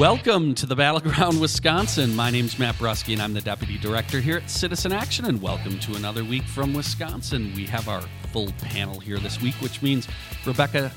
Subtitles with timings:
[0.00, 2.16] Welcome to the Battleground, Wisconsin.
[2.16, 5.26] My name's Matt Brusky, and I'm the Deputy Director here at Citizen Action.
[5.26, 7.52] And welcome to another week from Wisconsin.
[7.54, 8.00] We have our
[8.32, 10.08] full panel here this week, which means
[10.46, 10.90] Rebecca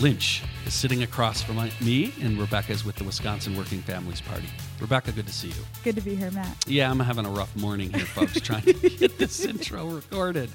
[0.00, 4.48] Lynch is sitting across from me, and Rebecca is with the Wisconsin Working Families Party.
[4.80, 5.64] Rebecca, good to see you.
[5.84, 6.66] Good to be here, Matt.
[6.66, 10.50] Yeah, I'm having a rough morning here, folks, trying to get this intro recorded.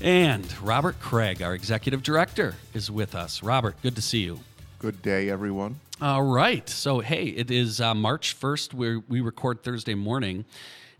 [0.00, 3.42] And Robert Kraig, our Executive Director, is with us.
[3.42, 4.40] Robert, good to see you.
[4.78, 5.80] Good day, everyone.
[5.98, 6.68] All right.
[6.68, 8.74] So, hey, it is uh, March 1st.
[8.74, 10.44] we we record Thursday morning,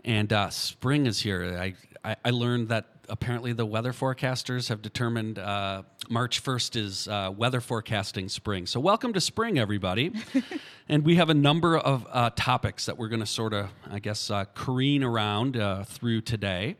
[0.07, 1.55] and uh, spring is here.
[1.61, 7.09] I, I, I, learned that apparently the weather forecasters have determined uh, March 1st is
[7.09, 8.65] uh, weather forecasting spring.
[8.65, 10.13] So, welcome to spring, everybody.
[10.89, 13.99] and we have a number of uh, topics that we're going to sort of, I
[13.99, 16.77] guess, uh, careen around through today.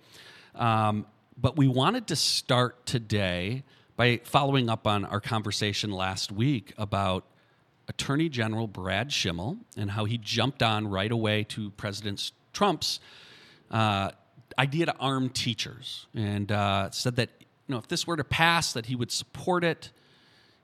[0.55, 1.05] Um,
[1.37, 3.63] but we wanted to start today
[3.95, 7.27] by following up on our conversation last week about
[7.89, 13.01] Attorney General Brad Schimel and how he jumped on right away to President Trump's
[13.71, 14.11] uh,
[14.59, 18.73] idea to arm teachers and uh, said that you know if this were to pass
[18.73, 19.91] that he would support it.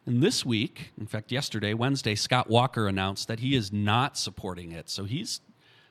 [0.04, 4.72] And this week, in fact, yesterday, Wednesday, Scott Walker announced that he is not supporting
[4.72, 4.90] it.
[4.90, 5.40] So he's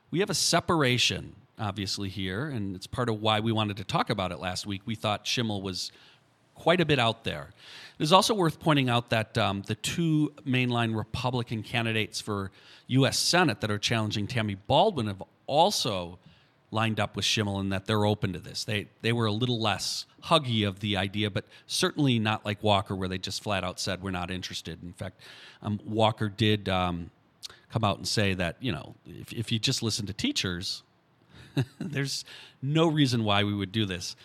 [0.10, 4.10] we have a separation obviously here, and it's part of why we wanted to talk
[4.10, 4.82] about it last week.
[4.86, 5.92] We thought Schimel was
[6.62, 7.50] quite a bit out there.
[7.98, 12.52] It is also worth pointing out that um, the two mainline Republican candidates for
[12.86, 13.18] U.S.
[13.18, 16.20] Senate that are challenging Tammy Baldwin have also
[16.70, 18.64] lined up with Schimel and that they're open to this.
[18.64, 22.96] They they were a little less huggy of the idea, but certainly not like Walker,
[22.96, 24.84] where they just flat out said we're not interested.
[24.84, 25.20] In fact,
[25.64, 27.10] um, Walker did um,
[27.72, 30.84] come out and say that you know if, if you just listen to teachers,
[31.80, 32.24] there's
[32.62, 34.16] no reason why we would do this.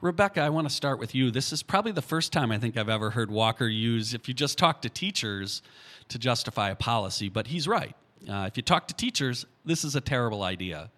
[0.00, 1.30] Rebecca, I want to start with you.
[1.30, 4.34] This is probably the first time I think I've ever heard Walker use if you
[4.34, 5.62] just talk to teachers
[6.08, 7.94] to justify a policy, but he's right.
[8.28, 10.90] Uh, if you talk to teachers, this is a terrible idea.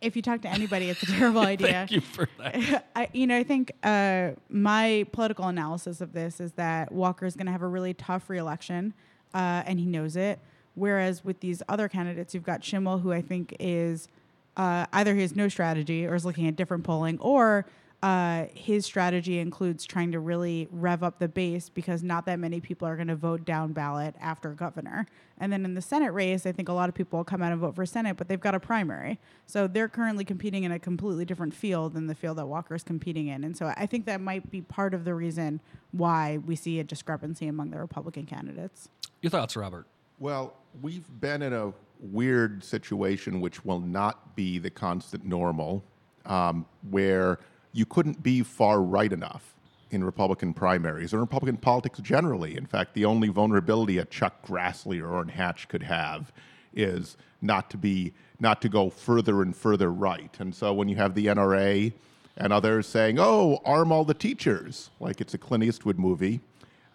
[0.00, 1.68] If you talk to anybody, it's a terrible idea.
[1.68, 2.86] Thank you for that.
[2.96, 7.36] I, you know, I think uh, my political analysis of this is that Walker is
[7.36, 8.92] going to have a really tough reelection,
[9.32, 10.40] uh, and he knows it.
[10.74, 14.08] Whereas with these other candidates, you've got Schimel, who I think is
[14.56, 17.66] uh, either he has no strategy or is looking at different polling, or
[18.02, 22.60] uh, his strategy includes trying to really rev up the base because not that many
[22.60, 25.06] people are going to vote down ballot after governor.
[25.38, 27.52] And then in the Senate race, I think a lot of people will come out
[27.52, 29.18] and vote for Senate, but they've got a primary.
[29.46, 33.28] So they're currently competing in a completely different field than the field that Walker's competing
[33.28, 33.44] in.
[33.44, 35.60] And so I think that might be part of the reason
[35.92, 38.88] why we see a discrepancy among the Republican candidates.
[39.22, 39.86] Your thoughts, Robert?
[40.18, 45.84] Well, we've been in a weird situation which will not be the constant normal,
[46.24, 47.38] um, where
[47.72, 49.54] you couldn't be far right enough
[49.90, 52.56] in Republican primaries or Republican politics generally.
[52.56, 56.32] In fact, the only vulnerability a Chuck Grassley or Orrin Hatch could have
[56.74, 60.34] is not to be not to go further and further right.
[60.38, 61.92] And so when you have the NRA
[62.36, 66.40] and others saying, "Oh, arm all the teachers," like it's a Clint Eastwood movie,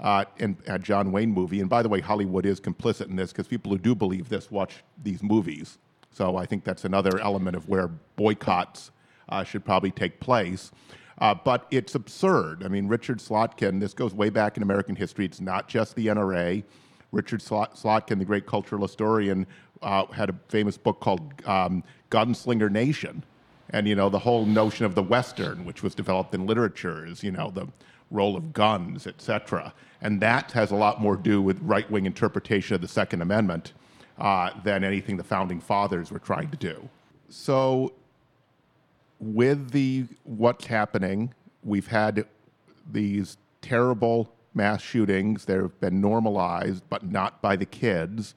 [0.02, 1.62] uh, and a John Wayne movie.
[1.62, 4.50] And by the way, Hollywood is complicit in this because people who do believe this
[4.50, 5.78] watch these movies.
[6.12, 8.92] So I think that's another element of where boycotts
[9.30, 10.72] uh, should probably take place.
[11.20, 12.64] Uh, but it's absurd.
[12.66, 15.24] I mean, Richard Slotkin, this goes way back in American history.
[15.26, 16.64] It's not just the NRA.
[17.12, 19.46] Richard Slotkin, the great cultural historian,
[19.84, 23.24] uh, had a famous book called um, Gunslinger Nation.
[23.70, 27.24] And, you know, the whole notion of the Western, which was developed in literature, is,
[27.24, 27.68] you know, the
[28.10, 29.74] role of guns, etc.
[30.02, 33.22] And that has a lot more to do with right wing interpretation of the Second
[33.22, 33.74] Amendment
[34.18, 36.90] uh, than anything the founding fathers were trying to do.
[37.30, 37.94] So,
[39.20, 42.26] with the what's happening, we've had
[42.92, 48.36] these terrible mass shootings that have been normalized, but not by the kids.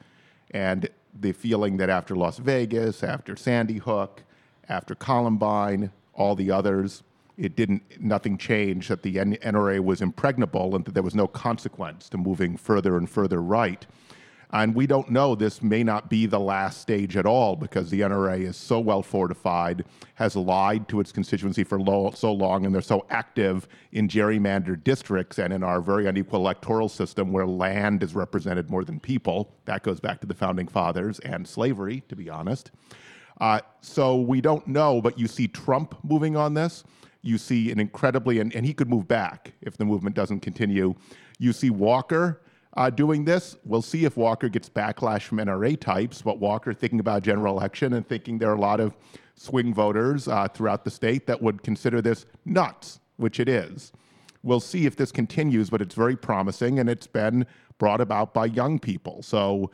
[0.50, 0.88] And
[1.18, 4.22] the feeling that after Las Vegas, after Sandy Hook,
[4.68, 7.02] after Columbine, all the others,
[7.36, 12.08] it didn't nothing changed that the NRA was impregnable and that there was no consequence
[12.10, 13.86] to moving further and further right.
[14.54, 18.02] And we don't know this may not be the last stage at all because the
[18.02, 19.84] NRA is so well fortified,
[20.14, 24.84] has lied to its constituency for lo- so long, and they're so active in gerrymandered
[24.84, 29.52] districts and in our very unequal electoral system where land is represented more than people.
[29.64, 32.70] That goes back to the founding fathers and slavery, to be honest.
[33.40, 36.84] Uh, so we don't know, but you see Trump moving on this
[37.24, 40.94] you see an incredibly, and, and he could move back if the movement doesn't continue.
[41.38, 42.42] You see Walker
[42.76, 43.56] uh, doing this.
[43.64, 47.94] We'll see if Walker gets backlash from NRA types, but Walker thinking about general election
[47.94, 48.96] and thinking there are a lot of
[49.36, 53.92] swing voters uh, throughout the state that would consider this nuts, which it is.
[54.42, 57.46] We'll see if this continues, but it's very promising and it's been
[57.78, 59.22] brought about by young people.
[59.22, 59.70] So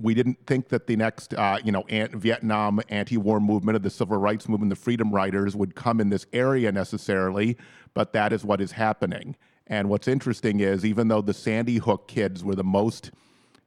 [0.00, 1.84] we didn't think that the next, uh, you know,
[2.14, 6.26] Vietnam anti-war movement of the civil rights movement, the Freedom Riders, would come in this
[6.32, 7.56] area necessarily,
[7.94, 9.36] but that is what is happening.
[9.66, 13.10] And what's interesting is, even though the Sandy Hook kids were the most,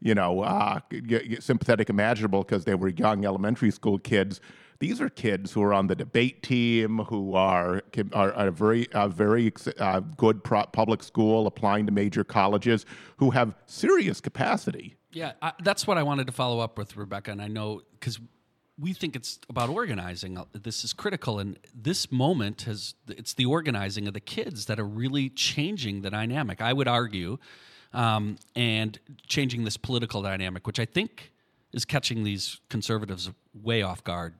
[0.01, 0.79] you know, uh,
[1.39, 4.39] sympathetic imaginable because they were young elementary school kids,
[4.79, 7.83] these are kids who are on the debate team, who are
[8.13, 12.85] are, are very uh, very uh, good pro- public school, applying to major colleges,
[13.17, 14.95] who have serious capacity.
[15.11, 18.19] Yeah, I, that's what I wanted to follow up with Rebecca, and I know because
[18.79, 20.37] we think it's about organizing.
[20.37, 24.79] Uh, this is critical, and this moment has it's the organizing of the kids that
[24.79, 26.61] are really changing the dynamic.
[26.61, 27.37] I would argue,
[27.93, 31.31] um, and changing this political dynamic, which I think
[31.73, 34.35] is catching these conservatives way off guard.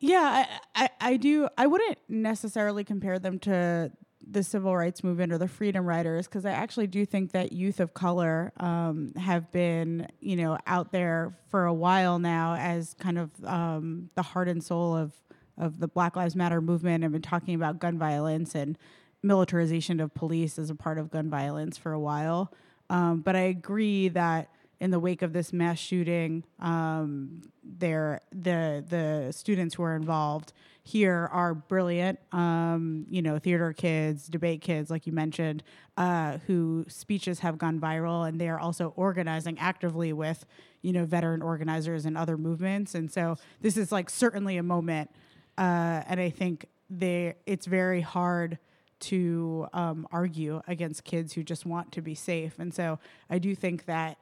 [0.00, 0.44] Yeah,
[0.74, 1.48] I, I, I do.
[1.56, 3.90] I wouldn't necessarily compare them to
[4.30, 7.80] the civil rights movement or the freedom riders because I actually do think that youth
[7.80, 13.18] of color um, have been, you know, out there for a while now as kind
[13.18, 15.12] of um, the heart and soul of
[15.56, 17.04] of the Black Lives Matter movement.
[17.04, 18.78] I've been talking about gun violence and
[19.22, 22.52] militarization of police as a part of gun violence for a while.
[22.90, 29.28] Um, but I agree that in the wake of this mass shooting, um, the the
[29.32, 30.52] students who are involved
[30.84, 32.18] here are brilliant.
[32.32, 35.62] Um, you know, theater kids, debate kids, like you mentioned,
[35.96, 40.46] uh, who speeches have gone viral, and they are also organizing actively with
[40.82, 42.94] you know veteran organizers and other movements.
[42.94, 45.10] And so this is like certainly a moment,
[45.58, 48.58] uh, and I think they it's very hard
[49.00, 52.58] to um, argue against kids who just want to be safe.
[52.58, 52.98] And so
[53.30, 54.18] I do think that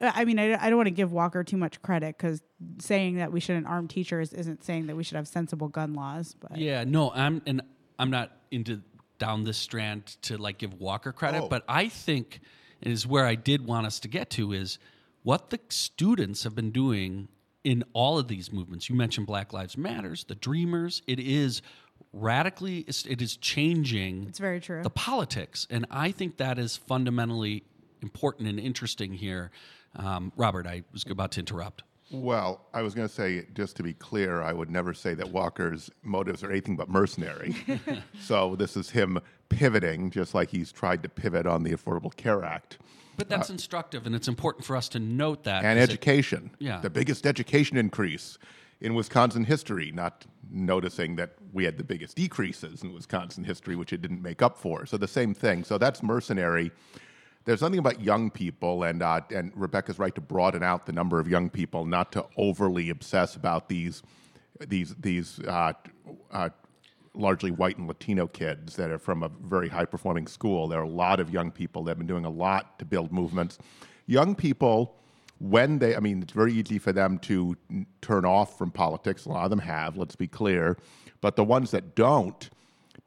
[0.00, 2.42] Uh, I mean, I, I don't want to give Walker too much credit because
[2.78, 6.34] saying that we shouldn't arm teachers isn't saying that we should have sensible gun laws.
[6.38, 7.62] But yeah, no, I'm and
[7.98, 8.80] I'm not into
[9.18, 11.48] down this strand to like give Walker credit, oh.
[11.48, 12.40] but I think
[12.80, 14.78] is where I did want us to get to is
[15.24, 17.28] what the students have been doing
[17.64, 18.88] in all of these movements.
[18.88, 21.02] You mentioned Black Lives Matters, the Dreamers.
[21.08, 21.60] It is
[22.12, 24.26] radically it is changing.
[24.28, 24.82] It's very true.
[24.82, 27.64] The politics, and I think that is fundamentally
[28.00, 29.50] important and interesting here
[29.96, 31.82] um, Robert, I was about to interrupt.
[32.10, 35.30] Well, I was going to say, just to be clear, I would never say that
[35.30, 37.54] Walker's motives are anything but mercenary.
[38.20, 39.18] so this is him
[39.50, 42.78] pivoting, just like he's tried to pivot on the Affordable Care Act.
[43.18, 45.64] But that's uh, instructive, and it's important for us to note that.
[45.64, 46.50] And education.
[46.58, 46.80] It, yeah.
[46.80, 48.38] The biggest education increase
[48.80, 53.92] in Wisconsin history, not noticing that we had the biggest decreases in Wisconsin history, which
[53.92, 54.86] it didn't make up for.
[54.86, 55.64] So the same thing.
[55.64, 56.70] So that's mercenary
[57.48, 61.18] there's something about young people, and uh, and Rebecca's right to broaden out the number
[61.18, 64.02] of young people, not to overly obsess about these
[64.60, 65.72] these these uh,
[66.30, 66.50] uh,
[67.14, 70.68] largely white and Latino kids that are from a very high performing school.
[70.68, 73.12] There are a lot of young people that have been doing a lot to build
[73.12, 73.56] movements.
[74.06, 74.96] Young people,
[75.38, 77.56] when they, I mean, it's very easy for them to
[78.02, 79.24] turn off from politics.
[79.24, 79.96] A lot of them have.
[79.96, 80.76] Let's be clear,
[81.22, 82.50] but the ones that don't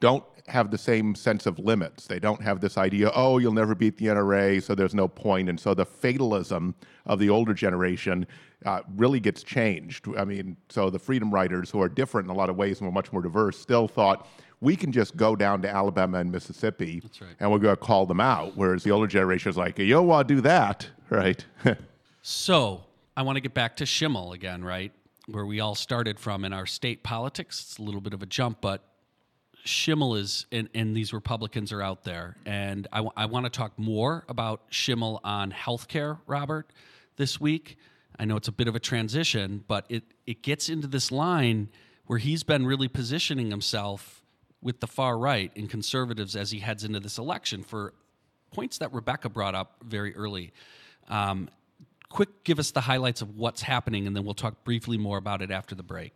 [0.02, 2.08] don't have the same sense of limits.
[2.08, 5.48] They don't have this idea, oh, you'll never beat the NRA, so there's no point.
[5.48, 6.74] And so the fatalism
[7.06, 8.26] of the older generation
[8.66, 10.08] uh, really gets changed.
[10.18, 12.88] I mean, so the freedom riders, who are different in a lot of ways and
[12.88, 14.26] were much more diverse, still thought
[14.60, 17.30] we can just go down to Alabama and Mississippi right.
[17.38, 18.56] and we're going to call them out.
[18.56, 21.44] Whereas the older generation is like, yo, I'll do that, right?
[22.22, 22.82] so
[23.16, 24.90] I want to get back to Schimel again, right?
[25.28, 27.60] Where we all started from in our state politics.
[27.60, 28.82] It's a little bit of a jump, but
[29.64, 32.36] Schimel is, and, and, these Republicans are out there.
[32.44, 36.72] And I, w- I want to talk more about Schimel on healthcare, Robert,
[37.16, 37.76] this week.
[38.18, 41.68] I know it's a bit of a transition, but it, it gets into this line
[42.06, 44.22] where he's been really positioning himself
[44.60, 47.94] with the far right and conservatives as he heads into this election for
[48.52, 50.52] points that Rebecca brought up very early.
[51.08, 51.48] Um,
[52.08, 55.40] quick, give us the highlights of what's happening, and then we'll talk briefly more about
[55.40, 56.14] it after the break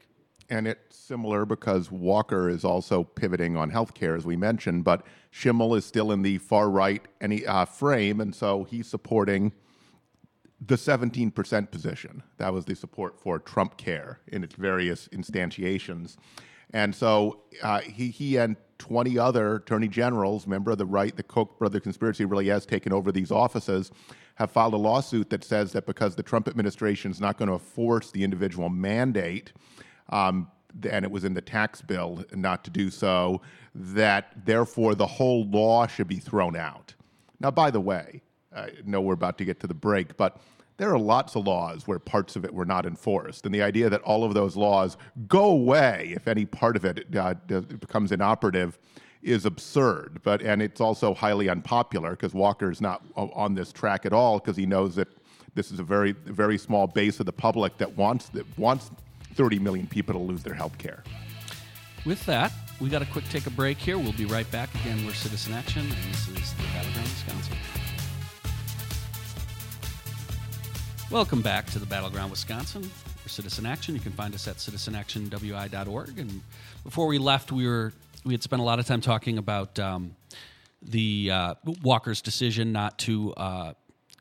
[0.49, 5.76] and it's similar because Walker is also pivoting on healthcare, as we mentioned, but Schimel
[5.76, 9.53] is still in the far right any uh, frame, and so he's supporting
[10.65, 12.23] the 17% position.
[12.38, 16.17] That was the support for Trump Care in its various instantiations.
[16.73, 21.23] And so uh, he, he and 20 other attorney generals, member of the right, the
[21.23, 23.91] Koch brother conspiracy really has taken over these offices,
[24.37, 27.59] have filed a lawsuit that says that because the Trump administration is not going to
[27.59, 29.53] force the individual mandate,
[30.11, 30.49] um,
[30.91, 33.41] and it was in the tax bill not to do so,
[33.75, 36.95] that therefore the whole law should be thrown out.
[37.41, 38.23] Now, by the way,
[38.55, 40.41] I know we're about to get to the break, but
[40.79, 43.47] there are lots of laws where parts of it were not enforced.
[43.47, 44.97] And the idea that all of those laws
[45.27, 48.79] go away if any part of it uh, becomes inoperative
[49.23, 50.21] is absurd.
[50.23, 54.57] But and it's also highly unpopular because Walker's not on this track at all because
[54.57, 55.09] he knows that
[55.55, 58.91] this is a very very small base of the public that wants that wants
[59.37, 61.05] 30 million people to lose their health care.
[62.07, 63.99] With that, we got to quick take a break here.
[63.99, 64.75] We'll be right back.
[64.76, 67.57] Again, we're Citizen Action, and this is the Battleground Wisconsin.
[71.11, 72.83] Welcome back to the Battleground Wisconsin.
[72.83, 76.19] For Citizen Action, you can find us at citizenactionwi.org.
[76.19, 76.43] And
[76.83, 77.93] before we left, we were
[78.25, 80.16] we had spent a lot of time talking about um,
[80.83, 83.73] the uh, Walker's decision not to uh,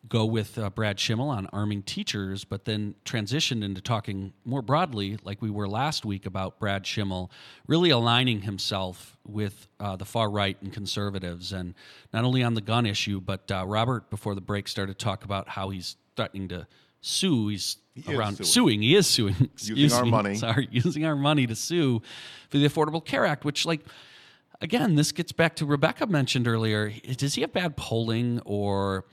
[0.07, 5.17] go with uh, Brad Schimel on arming teachers, but then transitioned into talking more broadly,
[5.24, 7.29] like we were last week, about Brad Schimel
[7.67, 11.74] really aligning himself with uh, the far right and conservatives, and
[12.13, 15.24] not only on the gun issue, but uh, Robert, before the break, started to talk
[15.24, 16.67] about how he's threatening to
[17.01, 17.47] sue.
[17.50, 18.45] He's He around suing.
[18.47, 18.81] suing.
[18.81, 19.50] He is suing.
[19.62, 20.12] Using our me.
[20.12, 20.35] money.
[20.35, 22.01] Sorry, using our money to sue
[22.50, 23.81] for the Affordable Care Act, which, like,
[24.62, 26.91] again, this gets back to Rebecca mentioned earlier.
[27.17, 29.05] Does he have bad polling or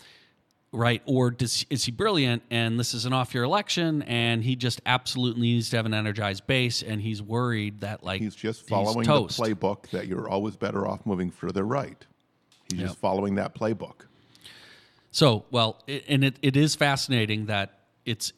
[0.72, 4.80] right or does, is he brilliant and this is an off-year election and he just
[4.86, 9.00] absolutely needs to have an energized base and he's worried that like He's just following
[9.00, 9.38] the toast.
[9.38, 12.06] playbook that you're always better off moving further right.
[12.70, 12.88] He's Yep.
[12.88, 14.06] just following that playbook.
[15.10, 18.32] So, well, it, and it, it is fascinating that it's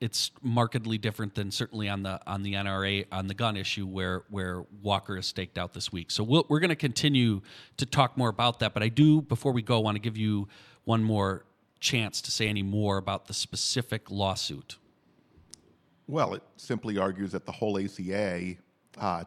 [0.00, 4.24] it's markedly different than certainly on the on the NRA on the gun issue where
[4.30, 6.10] where Walker is staked out this week.
[6.10, 7.42] So we'll, we're going to continue
[7.76, 8.72] to talk more about that.
[8.72, 10.48] But I do before we go want to give you
[10.84, 11.44] one more
[11.84, 14.78] chance to say any more about the specific lawsuit.
[16.08, 18.54] Well, it simply argues that the whole ACA
[18.98, 19.24] uh,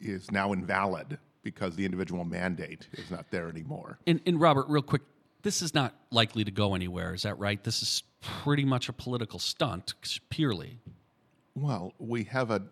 [0.00, 3.98] is now invalid because the individual mandate is not there anymore.
[4.06, 5.02] And, and Robert, real quick,
[5.42, 7.14] this is not likely to go anywhere.
[7.14, 7.62] Is that right?
[7.62, 9.94] This is pretty much a political stunt,
[10.30, 10.80] purely.
[11.54, 12.62] Well, we have a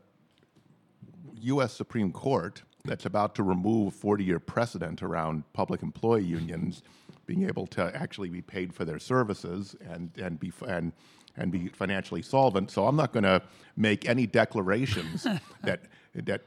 [1.40, 1.72] U.S.
[1.72, 6.82] Supreme Court that's about to remove 40 year precedent around public employee unions
[7.26, 10.92] being able to actually be paid for their services and, and, be, and,
[11.36, 12.70] and be financially solvent.
[12.70, 13.42] So I'm not going to
[13.76, 15.26] make any declarations
[15.62, 15.82] that,
[16.14, 16.42] that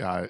[0.00, 0.26] uh,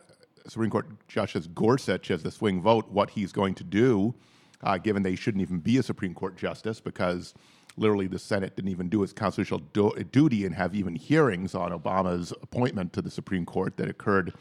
[0.47, 4.15] Supreme Court Justice Gorsuch has the swing vote what he's going to do,
[4.63, 7.35] uh, given they shouldn't even be a Supreme Court justice because
[7.77, 11.73] literally the Senate didn't even do its constitutional du- duty and have even hearings on
[11.73, 14.35] Obama's appointment to the Supreme Court that occurred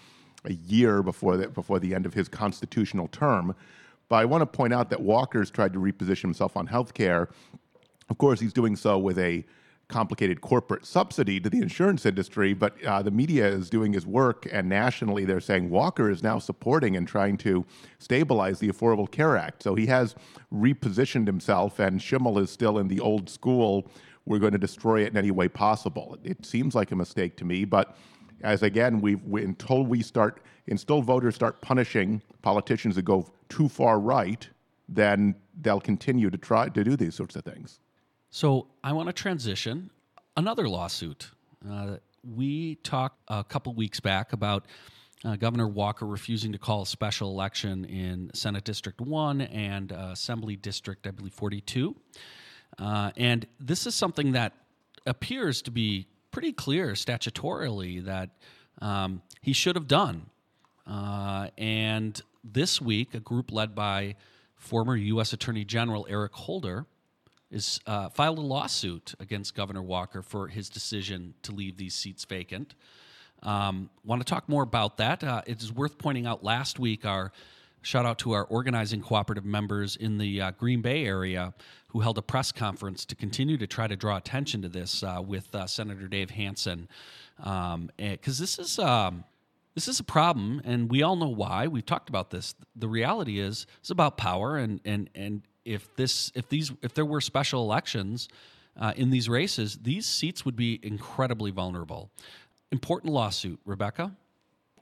[0.46, 3.56] a year before the, before the end of his constitutional term.
[4.12, 7.30] But I want to point out that Walker's tried to reposition himself on healthcare.
[8.10, 9.46] Of course, he's doing so with a
[9.88, 14.46] complicated corporate subsidy to the insurance industry, but uh, the media is doing his work,
[14.52, 17.66] and nationally they're saying Walker is now supporting and trying to
[18.00, 19.64] stabilize the Affordable Care Act.
[19.64, 20.14] So he has
[20.54, 23.88] repositioned himself, and Schimel is still in the old school.
[24.26, 26.18] We're going to destroy it in any way possible.
[26.22, 27.96] It seems like a mistake to me, but
[28.44, 33.70] as again, we've we, until we start, until voters start punishing politicians that go too
[33.70, 34.48] far right,
[34.88, 37.80] then they'll continue to try to do these sorts of things.
[38.30, 39.90] So I want to transition
[40.38, 41.32] another lawsuit.
[41.70, 44.66] Uh, we talked a couple weeks back about
[45.24, 50.10] uh, Governor Walker refusing to call a special election in Senate District 1 and uh,
[50.14, 51.96] Assembly District, I believe, 42.
[52.80, 54.54] Uh, and this is something that
[55.06, 58.30] appears to be pretty clear statutorily that
[58.82, 60.28] um, he should have done.
[60.88, 64.16] Uh, and this week, a group led by
[64.56, 65.34] former U.S.
[65.34, 66.86] Attorney General Eric Holder
[67.52, 72.24] is uh, filed a lawsuit against Governor Walker for his decision to leave these seats
[72.26, 72.76] vacant.
[73.44, 75.24] Um, want to talk more about that?
[75.24, 76.44] Uh, it is worth pointing out.
[76.44, 77.32] Last week, our
[77.82, 81.54] shout out to our organizing cooperative members in the uh, Green Bay area
[81.90, 85.22] who held a press conference to continue to try to draw attention to this uh,
[85.26, 86.88] with uh, Senator Dave Hansen,
[87.38, 88.80] because this is.
[88.80, 89.24] Um,
[89.74, 91.68] this is a problem, and we all know why.
[91.68, 92.56] We've talked about this.
[92.76, 97.06] The reality is, it's about power, and and and if this, if these, if there
[97.06, 98.28] were special elections
[98.80, 102.12] uh, in these races, these seats would be incredibly vulnerable.
[102.72, 104.14] Important lawsuit, Rebecca.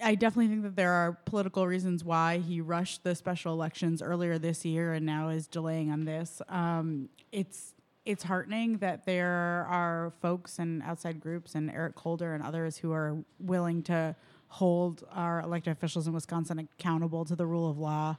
[0.01, 4.37] I definitely think that there are political reasons why he rushed the special elections earlier
[4.37, 6.41] this year and now is delaying on this.
[6.47, 7.73] Um, it's
[8.05, 12.91] it's heartening that there are folks and outside groups and Eric Holder and others who
[12.91, 14.15] are willing to
[14.47, 18.17] hold our elected officials in Wisconsin accountable to the rule of law.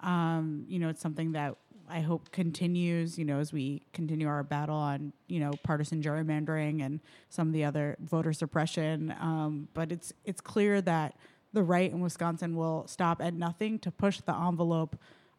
[0.00, 1.56] Um, you know, it's something that
[1.92, 6.82] I hope continues, you know, as we continue our battle on, you know, partisan gerrymandering
[6.82, 9.14] and some of the other voter suppression.
[9.20, 11.16] Um, but it's it's clear that
[11.52, 14.96] the right in Wisconsin will stop at nothing to push the envelope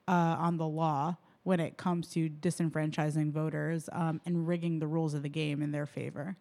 [0.07, 5.15] uh, on the law when it comes to disenfranchising voters um, and rigging the rules
[5.15, 6.37] of the game in their favor.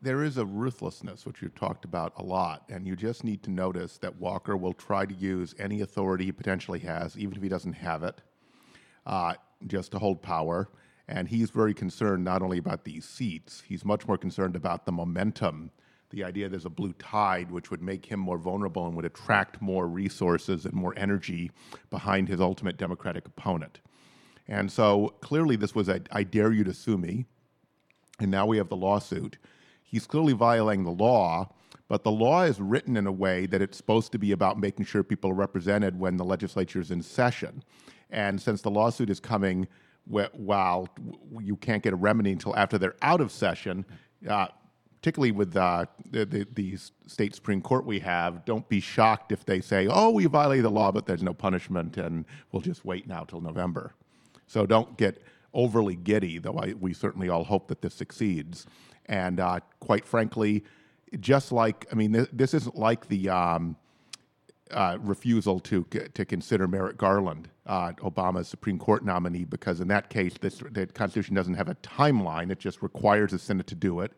[0.00, 3.50] There is a ruthlessness, which you've talked about a lot, and you just need to
[3.50, 7.48] notice that Walker will try to use any authority he potentially has, even if he
[7.48, 8.20] doesn't have it,
[9.08, 9.34] uh,
[9.66, 10.68] just to hold power.
[11.08, 14.92] And he's very concerned not only about these seats, he's much more concerned about the
[14.92, 15.70] momentum,
[16.10, 19.60] the idea there's a blue tide, which would make him more vulnerable and would attract
[19.60, 21.50] more resources and more energy
[21.90, 23.80] behind his ultimate Democratic opponent.
[24.46, 27.26] And so clearly, this was a I dare you to sue me.
[28.20, 29.38] And now we have the lawsuit.
[29.82, 31.52] He's clearly violating the law,
[31.88, 34.86] but the law is written in a way that it's supposed to be about making
[34.86, 37.62] sure people are represented when the legislature is in session.
[38.10, 39.68] And since the lawsuit is coming
[40.06, 40.88] while
[41.40, 43.84] you can't get a remedy until after they're out of session,
[44.28, 44.48] uh,
[45.00, 49.44] particularly with uh, the, the, the, state Supreme Court we have, don't be shocked if
[49.44, 53.06] they say, oh, we violated the law, but there's no punishment, and we'll just wait
[53.06, 53.94] now till November.
[54.46, 55.22] So don't get
[55.54, 58.66] overly giddy, though I, we certainly all hope that this succeeds.
[59.06, 60.64] And uh, quite frankly,
[61.20, 63.76] just like, I mean, this, this isn't like the um,
[64.70, 70.10] uh, refusal to, to consider Merrick Garland, uh, Obama's Supreme Court nominee, because in that
[70.10, 74.00] case, this, the Constitution doesn't have a timeline, it just requires the Senate to do
[74.00, 74.12] it.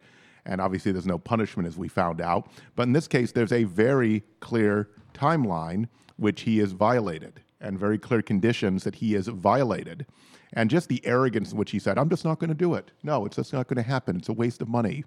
[0.47, 2.50] And obviously, there's no punishment, as we found out.
[2.75, 7.98] But in this case, there's a very clear timeline which he has violated and very
[7.98, 10.06] clear conditions that he has violated.
[10.52, 12.90] And just the arrogance in which he said, I'm just not going to do it.
[13.04, 14.16] No, it's just not going to happen.
[14.16, 15.04] It's a waste of money.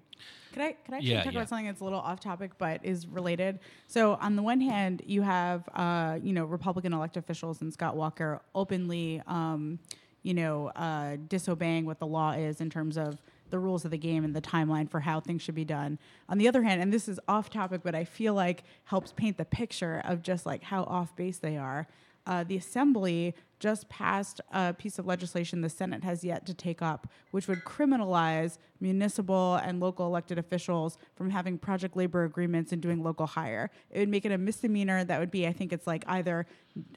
[0.54, 1.38] Could I, could I actually Yeah, talk yeah.
[1.40, 3.58] about something that's a little off topic but is related?
[3.86, 7.96] So, on the one hand, you have, uh, you know, Republican elected officials and Scott
[7.96, 9.78] Walker openly, um,
[10.22, 13.20] you know, uh, disobeying what the law is in terms of
[13.50, 15.98] the rules of the game and the timeline for how things should be done.
[16.30, 19.36] On the other hand, and this is off topic, but I feel like helps paint
[19.36, 21.86] the picture of just like how off base they are.
[22.26, 26.82] Uh, the Assembly just passed a piece of legislation the Senate has yet to take
[26.82, 32.82] up, which would criminalize municipal and local elected officials from having project labor agreements and
[32.82, 33.70] doing local hire.
[33.90, 36.46] It would make it a misdemeanor that would be, I think it's like either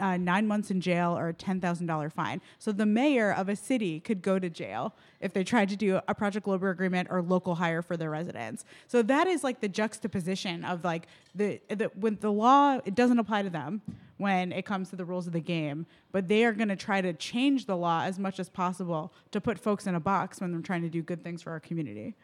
[0.02, 2.42] uh, nine months in jail or a $10,000 fine.
[2.60, 6.02] So the mayor of a city could go to jail if they tried to do
[6.08, 8.66] a project labor agreement or local hire for their residents.
[8.88, 13.20] So that is like the juxtaposition of like the, the when the law, it doesn't
[13.20, 13.82] apply to them
[14.18, 17.02] when it comes to the rules of the game, but they are going to try
[17.02, 20.52] to change the law as much as possible to put folks in a box when
[20.52, 22.16] they're trying to do good things for our community.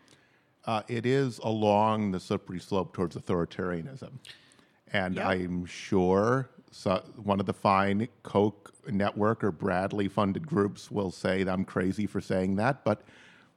[0.65, 4.11] Uh, it is along the slippery slope towards authoritarianism.
[4.91, 5.25] And Yep.
[5.25, 11.43] I'm sure so one of the fine Koch network or Bradley funded groups will say
[11.43, 12.83] that I'm crazy for saying that.
[12.83, 13.03] But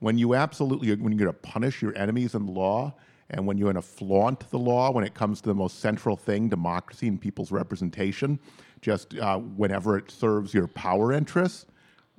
[0.01, 2.95] when you absolutely, when you're going to punish your enemies in law,
[3.31, 6.17] and when you're going to flaunt the law when it comes to the most central
[6.17, 8.39] thing, democracy and people's representation,
[8.81, 11.67] just uh, whenever it serves your power interests,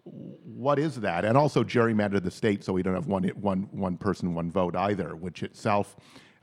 [0.04, 1.26] what is that?
[1.26, 4.76] And also gerrymander the state so we don't have one, one, one person, one vote
[4.76, 5.96] either, which itself,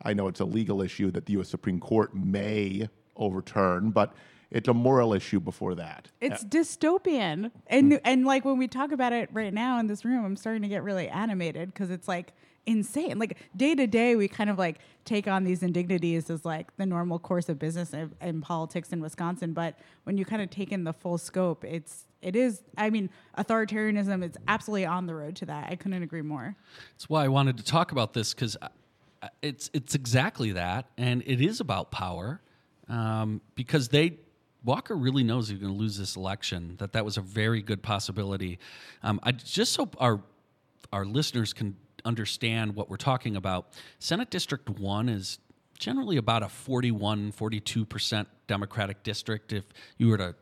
[0.03, 1.49] I know it's a legal issue that the U.S.
[1.49, 4.15] Supreme Court may overturn, but
[4.51, 6.09] it's a moral issue before that.
[6.21, 7.51] It's dystopian.
[7.67, 10.63] And and like when we talk about it right now in this room, I'm starting
[10.63, 12.35] to get really animated because it's like
[12.67, 13.19] insane.
[13.19, 16.87] Like day to day we kind of like take on these indignities as like the
[16.87, 20.73] normal course of business in, in politics in Wisconsin, but when you kind of take
[20.73, 25.37] in the full scope, it's it is I mean, authoritarianism is absolutely on the road
[25.37, 25.69] to that.
[25.71, 26.57] I couldn't agree more.
[26.93, 28.57] That's why I wanted to talk about this because
[29.43, 32.41] it's it's exactly that, and it is about power.
[32.89, 34.19] Um, because they
[34.65, 36.77] Walker really knows he's going to lose this election.
[36.79, 38.59] That that was a very good possibility.
[39.03, 40.23] Um, I just so our
[40.93, 43.69] our listeners can understand what we're talking about.
[43.99, 45.39] Senate District One is
[45.79, 49.65] generally about a 41 42% democratic district if
[49.99, 50.35] you were to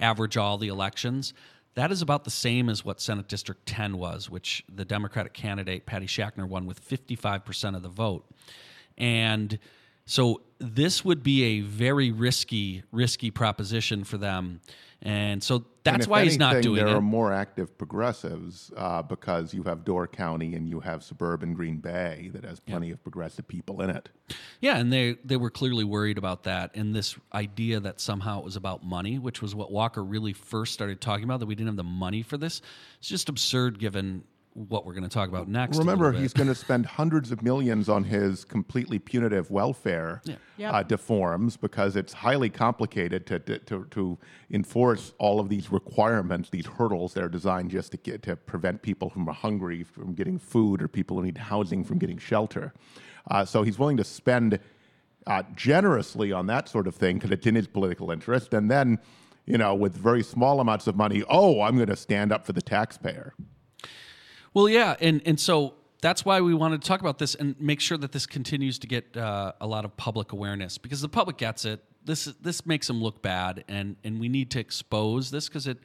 [0.00, 1.34] average all the elections
[1.74, 5.86] that is about the same as what senate district 10 was which the democratic candidate
[5.86, 8.24] patty Schachtner won with 55% of the vote
[8.96, 9.58] and
[10.06, 14.60] so this would be a very risky risky proposition for them
[15.02, 17.78] and so that's if why he's not anything, doing there it There are more active
[17.78, 22.58] progressives uh, because you have Door County and you have suburban Green Bay that has
[22.58, 24.08] plenty of progressive people in it.
[24.60, 28.44] Yeah, and they they were clearly worried about that and this idea that somehow it
[28.44, 31.68] was about money, which was what Walker really first started talking about that we didn't
[31.68, 32.60] have the money for this.
[32.98, 35.78] It's just absurd given what we're going to talk about next.
[35.78, 40.20] Remember, he's going to spend hundreds of millions on his completely punitive welfare
[40.56, 40.74] Yep.
[40.74, 44.18] uh, deforms because it's highly complicated to, to, to, to
[44.50, 48.82] enforce all of these requirements, these hurdles that are designed just to, get, to prevent
[48.82, 52.74] people who are hungry from getting food or people who need housing from getting shelter.
[53.30, 54.58] Uh, so he's willing to spend
[55.28, 58.52] uh, generously on that sort of thing because it's in his political interest.
[58.54, 58.98] And then,
[59.46, 62.52] you know, with very small amounts of money, oh, I'm going to stand up for
[62.52, 63.34] the taxpayer.
[64.54, 67.80] Well, yeah, and and so that's why we wanted to talk about this and make
[67.80, 71.36] sure that this continues to get uh, a lot of public awareness because the public
[71.38, 71.82] gets it.
[72.04, 75.78] This this makes them look bad, and and we need to expose this because it.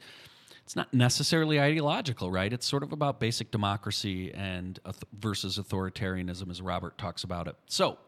[0.62, 2.52] it's not necessarily ideological, right?
[2.52, 4.78] It's sort of about basic democracy and
[5.18, 7.56] versus authoritarianism, as Robert talks about it.
[7.66, 7.98] So,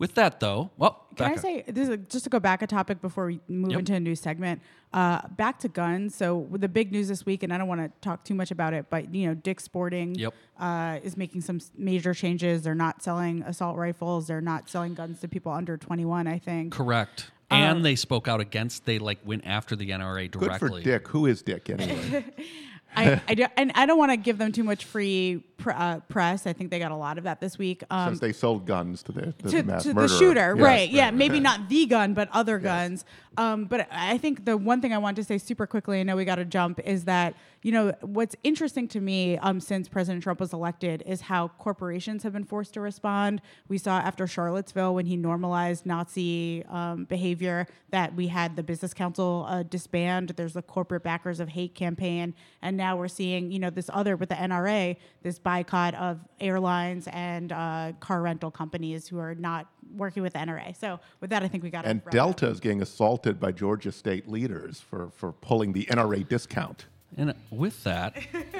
[0.00, 3.02] with that, though, well, can I say this is just to go back a topic
[3.02, 3.80] before we move yep.
[3.80, 4.62] into a new segment?
[4.94, 6.14] Uh, back to guns.
[6.14, 8.72] So the big news this week, and I don't want to talk too much about
[8.72, 10.32] it, but you know, Dick Sporting yep.
[10.58, 12.62] uh, is making some major changes.
[12.62, 14.26] They're not selling assault rifles.
[14.26, 16.26] They're not selling guns to people under 21.
[16.26, 16.72] I think.
[16.72, 17.30] Correct.
[17.50, 18.86] And um, they spoke out against.
[18.86, 20.68] They like went after the NRA directly.
[20.68, 21.08] Good for Dick.
[21.08, 22.24] Who is Dick anyway?
[22.96, 26.00] I, I do, and I don't want to give them too much free pr- uh,
[26.08, 26.46] press.
[26.46, 27.84] I think they got a lot of that this week.
[27.90, 30.90] Um, Since they sold guns to the, the, to, to the shooter, yes, right?
[30.90, 32.62] Yeah, maybe not the gun, but other yes.
[32.62, 33.04] guns.
[33.36, 36.16] Um, but I think the one thing I want to say super quickly, I know
[36.16, 40.22] we got to jump, is that you know what's interesting to me um, since President
[40.22, 43.42] Trump was elected is how corporations have been forced to respond.
[43.68, 48.94] We saw after Charlottesville when he normalized Nazi um, behavior that we had the Business
[48.94, 50.30] Council uh, disband.
[50.36, 54.16] There's the corporate backers of hate campaign, and now we're seeing you know this other
[54.16, 59.66] with the NRA, this boycott of airlines and uh, car rental companies who are not
[59.94, 60.74] working with the NRA.
[60.78, 64.26] So with that, I think we got and Delta is getting assaulted by Georgia state
[64.28, 66.86] leaders for for pulling the NRA discount.
[67.16, 68.16] And with that,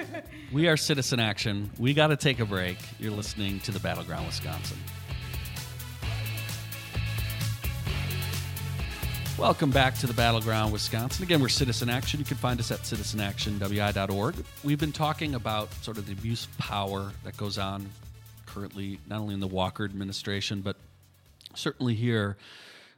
[0.52, 1.70] we are Citizen Action.
[1.78, 2.78] We got to take a break.
[2.98, 4.76] You're listening to the Battleground Wisconsin.
[9.38, 11.22] Welcome back to the Battleground Wisconsin.
[11.22, 12.18] Again, we're Citizen Action.
[12.18, 14.34] You can find us at citizenactionwi.org.
[14.64, 17.88] We've been talking about sort of the abuse of power that goes on
[18.46, 20.76] currently, not only in the Walker administration, but
[21.54, 22.36] certainly here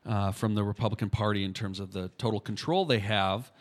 [0.06, 3.52] uh, from the Republican Party in terms of the total control they have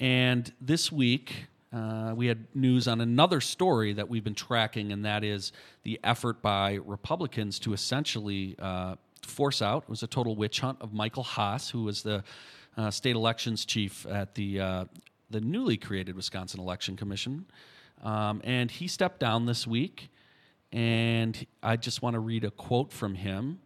[0.00, 5.04] and this week, uh, we had news on another story that we've been tracking, and
[5.04, 9.84] that is the effort by Republicans to essentially uh, force out.
[9.84, 12.24] It was a total witch hunt of Michael Haas, who was the
[12.76, 14.84] uh, state elections chief at the uh,
[15.30, 17.46] the newly created Wisconsin Election Commission,
[18.02, 20.10] um, and he stepped down this week.
[20.72, 23.60] And I just want to read a quote from him.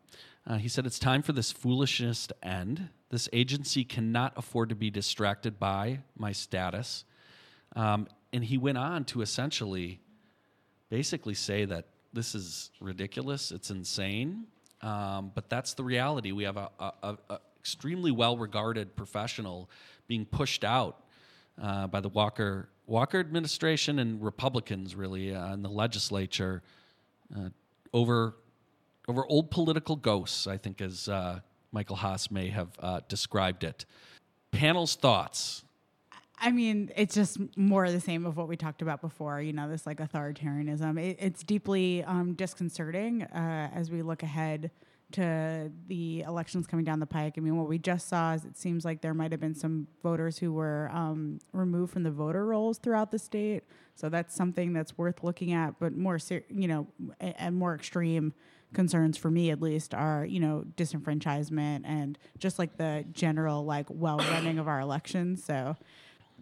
[0.47, 2.89] Uh, he said, It's time for this foolishness to end.
[3.11, 7.05] This agency cannot afford to be distracted by my status.
[7.77, 10.01] Um, and he went on to essentially
[10.89, 14.47] basically say that this is ridiculous, it's insane.
[14.83, 16.33] Um, but that's the reality.
[16.33, 19.69] We have a, a, a extremely well regarded professional
[20.07, 21.05] being pushed out
[21.61, 26.63] uh, by the Walker Walker administration and Republicans, really, uh, in the legislature
[27.37, 27.51] uh,
[27.93, 28.37] over
[29.09, 31.41] over old political ghosts, I think, as uh,
[31.73, 33.85] Michael Haas may have uh, described it.
[34.51, 35.65] Panel's thoughts.
[36.43, 39.41] I mean, it's just more of the same of what we talked about before.
[39.43, 40.99] You know, this like authoritarianism.
[40.99, 44.71] It, it's deeply um, disconcerting uh, as we look ahead
[45.13, 47.35] to the elections coming down the pike.
[47.37, 49.89] I mean, what we just saw is it seems like there might have been some
[50.03, 53.65] voters who were um, removed from the voter rolls throughout the state.
[53.97, 56.87] So that's something that's worth looking at, but more, ser- you know,
[57.21, 58.33] and more extreme
[58.73, 63.87] concerns for me at least are you know disenfranchisement and just like the general like
[63.89, 65.45] well running of our elections.
[65.45, 65.77] So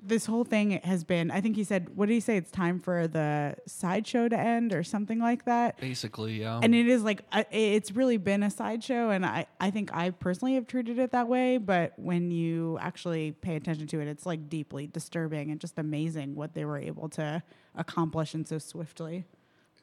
[0.02, 2.36] this whole thing has been i think he said what did he say?
[2.36, 5.78] It's time for the sideshow to end or something like that?
[5.80, 6.60] Basically yeah.
[6.62, 10.10] And it is like uh, it's really been a sideshow and i i think i
[10.10, 14.26] personally have treated it that way but when you actually pay attention to it it's
[14.26, 17.42] like deeply disturbing and just amazing what they were able to
[17.74, 19.24] accomplish and so swiftly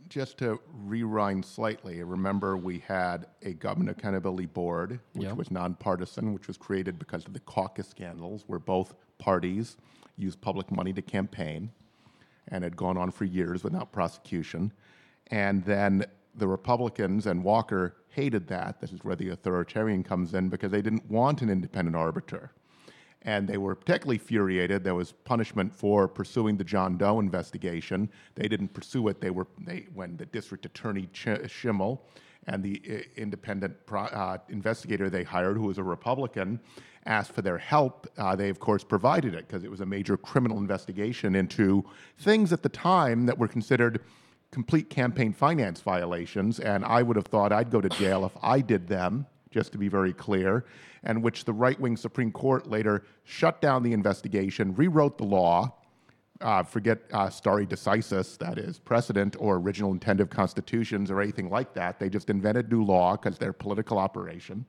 [0.09, 5.35] just to rewind slightly, remember we had a government accountability board, which yep.
[5.35, 9.77] was nonpartisan, which was created because of the caucus scandals, where both parties
[10.17, 11.71] used public money to campaign
[12.49, 14.71] and had gone on for years without prosecution.
[15.27, 18.79] And then the Republicans and Walker hated that.
[18.79, 22.51] This is where the authoritarian comes in because they didn't want an independent arbiter
[23.25, 24.83] and they were particularly furiated.
[24.83, 28.09] There was punishment for pursuing the John Doe investigation.
[28.35, 29.19] They didn't pursue it.
[29.19, 32.05] They were they, when the district attorney Ch- Schimmel
[32.47, 36.59] and the uh, independent pro, uh, investigator they hired, who was a Republican,
[37.07, 38.07] asked for their help.
[38.17, 41.83] Uh, they of course provided it because it was a major criminal investigation into
[42.19, 44.01] things at the time that were considered
[44.51, 46.59] complete campaign finance violations.
[46.59, 49.77] And I would have thought I'd go to jail if I did them just to
[49.77, 50.65] be very clear,
[51.05, 55.73] and which the right wing Supreme Court later shut down the investigation, rewrote the law.
[56.41, 61.49] Uh, forget uh, stare decisis, that is, precedent or original intent of constitutions or anything
[61.49, 61.97] like that.
[61.97, 64.65] They just invented new law because they're political operation.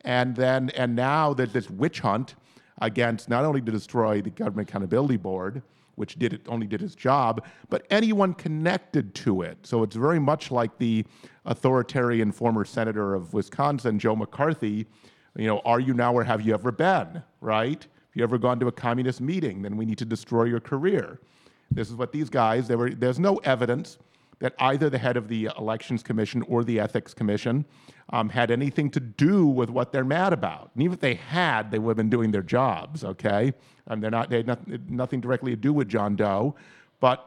[0.00, 2.34] And then, and now that this witch hunt
[2.80, 5.62] against not only to destroy the Government Accountability Board,
[5.96, 9.58] which did it, only did its job, but anyone connected to it.
[9.62, 11.04] So it's very much like the
[11.44, 14.86] authoritarian former senator of Wisconsin, Joe McCarthy.
[15.36, 17.22] You know, are you now or have you ever been?
[17.40, 17.82] Right?
[17.82, 21.20] If you ever gone to a communist meeting, then we need to destroy your career.
[21.70, 23.98] This is what these guys, there were, there's no evidence
[24.44, 27.64] that either the head of the Elections Commission or the Ethics Commission
[28.10, 30.70] um, had anything to do with what they're mad about.
[30.74, 33.54] And even if they had, they would have been doing their jobs, okay?
[33.86, 36.56] And they're not, they had nothing, nothing directly to do with John Doe.
[37.00, 37.26] But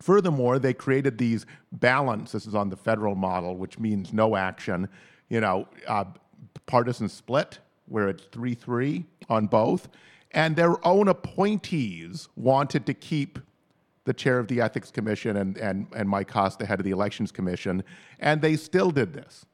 [0.00, 2.32] furthermore, they created these balance.
[2.32, 4.88] This is on the federal model, which means no action,
[5.28, 6.06] you know, uh,
[6.66, 9.88] partisan split, where it's 3 3 on both.
[10.32, 13.38] And their own appointees wanted to keep
[14.04, 17.30] the chair of the Ethics Commission and, and, and Mike Costa, head of the Elections
[17.30, 17.84] Commission,
[18.18, 19.44] and they still did this.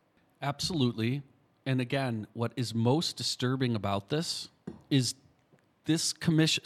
[0.40, 1.22] Absolutely.
[1.64, 4.48] And again, what is most disturbing about this
[4.88, 5.14] is
[5.84, 6.64] this commission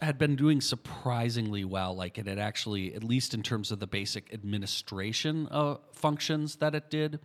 [0.00, 1.94] had been doing surprisingly well.
[1.94, 6.74] Like it had actually, at least in terms of the basic administration uh, functions that
[6.74, 7.20] it did.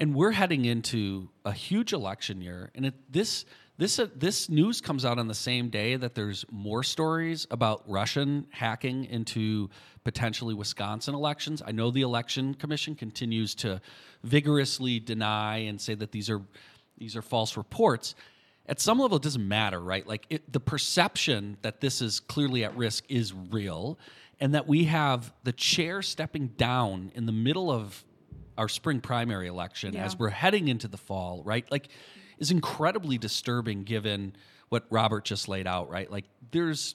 [0.00, 3.44] And we're heading into a huge election year, and it, this
[3.78, 7.82] this uh, this news comes out on the same day that there's more stories about
[7.88, 9.70] Russian hacking into
[10.04, 11.62] potentially Wisconsin elections.
[11.64, 13.80] I know the election commission continues to
[14.24, 16.42] vigorously deny and say that these are
[16.98, 18.14] these are false reports.
[18.66, 20.06] At some level, it doesn't matter, right?
[20.06, 23.98] Like it, the perception that this is clearly at risk is real,
[24.40, 28.04] and that we have the chair stepping down in the middle of
[28.58, 30.04] our spring primary election Yeah.
[30.04, 31.64] as we're heading into the fall, right?
[31.70, 31.88] Like
[32.38, 34.34] is incredibly disturbing given
[34.68, 36.10] what Robert just laid out, right?
[36.10, 36.94] Like there's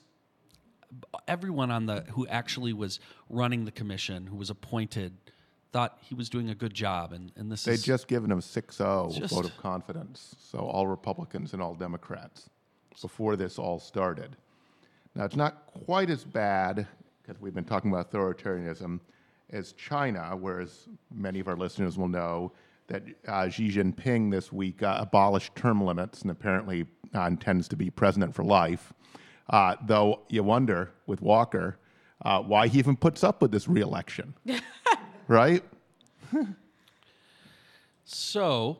[1.26, 5.12] everyone on the who actually was running the commission, who was appointed,
[5.72, 8.40] thought he was doing a good job, and and this They'd is just given him
[8.40, 10.36] 6 0 Just- vote of confidence.
[10.38, 12.48] So all Republicans and all Democrats
[13.00, 14.36] before this all started.
[15.16, 16.86] Now, it's not quite as bad,
[17.22, 19.00] because we've been talking about authoritarianism,
[19.50, 22.52] as China, whereas many of our listeners will know
[22.88, 27.76] that uh, Xi Jinping this week uh, abolished term limits and apparently uh, intends to
[27.76, 28.92] be president for life.
[29.50, 31.78] Uh, though you wonder with Walker
[32.22, 34.34] uh, why he even puts up with this reelection,
[35.28, 35.62] right?
[38.04, 38.78] So,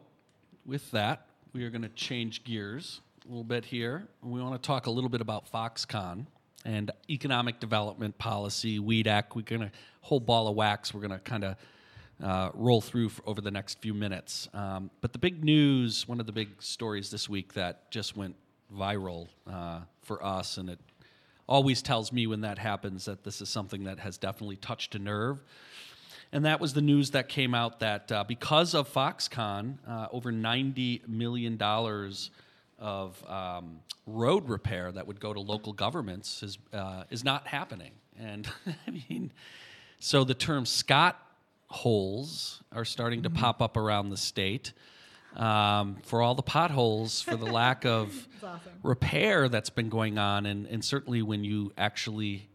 [0.65, 4.09] with that, we are going to change gears a little bit here.
[4.23, 6.27] We want to talk a little bit about Foxconn
[6.65, 9.35] and economic development policy, WEDAC.
[9.35, 10.93] We're going to whole ball of wax.
[10.93, 11.57] We're going to kind of
[12.23, 14.49] uh, roll through over the next few minutes.
[14.55, 18.37] Um, but the big news, one of the big stories this week that just went
[18.75, 20.79] viral uh, for us, and it
[21.47, 24.99] always tells me when that happens that this is something that has definitely touched a
[24.99, 25.43] nerve.
[26.33, 30.33] And that was the news that came out that uh, because of Foxconn, uh, over
[30.33, 31.61] $90 million
[32.79, 37.93] of um, road repair that would go to local governments is, uh, is not happening.
[38.19, 38.49] And
[38.87, 39.33] I mean,
[40.01, 41.21] so the term Scott
[41.69, 44.73] holes are starting to pop up around the state
[45.37, 48.29] um, for all the potholes, for the lack of
[48.83, 50.47] repair that's been going on.
[50.47, 52.49] And, and certainly when you actually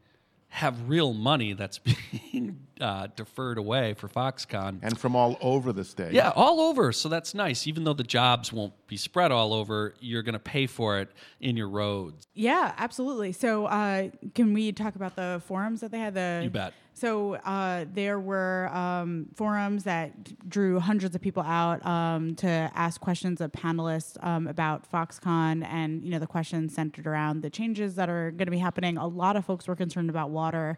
[0.49, 1.79] have real money that's
[2.31, 4.79] being uh, deferred away for Foxconn.
[4.81, 6.13] And from all over the state.
[6.13, 6.91] Yeah, all over.
[6.91, 7.67] So that's nice.
[7.67, 11.09] Even though the jobs won't be spread all over, you're going to pay for it
[11.39, 12.27] in your roads.
[12.33, 13.31] Yeah, absolutely.
[13.31, 16.13] So, uh, can we talk about the forums that they had?
[16.13, 16.73] The You bet.
[16.99, 22.99] So uh, there were um, forums that drew hundreds of people out um, to ask
[22.99, 27.95] questions of panelists um, about Foxconn, and you know the questions centered around the changes
[27.95, 28.97] that are going to be happening.
[28.97, 30.77] A lot of folks were concerned about water.